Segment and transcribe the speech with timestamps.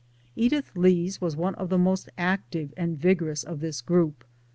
[0.35, 4.23] Edith Lets was one of the most active and vigorous of this group.